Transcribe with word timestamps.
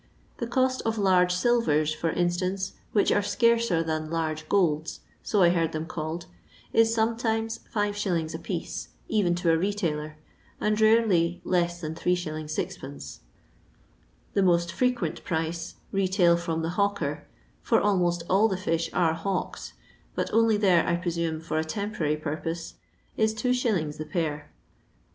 The 0.37 0.47
cost 0.47 0.81
of 0.81 0.97
"large 0.97 1.31
silvers," 1.31 1.93
for 1.93 2.09
instance, 2.09 2.73
which 2.91 3.11
are 3.11 3.21
scarcer 3.21 3.83
than" 3.83 4.09
large 4.09 4.49
golds," 4.49 5.01
so 5.21 5.43
I 5.43 5.49
heard 5.49 5.73
them 5.73 5.85
called, 5.85 6.25
is 6.73 6.91
sometimes 6.91 7.59
5«. 7.71 8.33
apiece, 8.33 8.87
even 9.07 9.35
to 9.35 9.51
a 9.53 9.57
retailer, 9.59 10.17
and 10.59 10.81
rarely 10.81 11.39
less 11.43 11.79
than 11.81 11.93
3«. 11.93 12.13
6d. 12.45 13.19
The 14.33 14.41
most 14.41 14.71
frequent 14.71 15.23
price, 15.23 15.75
retail 15.91 16.35
from 16.35 16.63
the 16.63 16.69
hawker— 16.81 17.27
for 17.61 17.79
almost 17.79 18.23
all 18.27 18.47
the 18.47 18.57
fish 18.57 18.89
are 18.93 19.13
hawked, 19.13 19.73
but 20.15 20.33
only 20.33 20.57
there, 20.57 20.83
I 20.83 20.95
presume, 20.95 21.39
for 21.41 21.59
a 21.59 21.63
tem 21.63 21.93
porary 21.93 22.19
purpose— 22.19 22.73
is 23.17 23.35
2s. 23.35 23.97
the 23.99 24.05
pair. 24.07 24.51